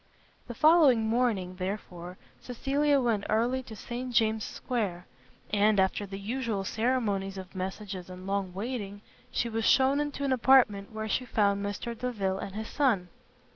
[0.47, 5.05] The following morning, therefore, Cecilia went early to St James's square:
[5.53, 9.01] and, after the usual ceremonies of messages and long waiting,
[9.31, 13.09] she was shewn into an apartment where she found Mr Delvile and his son.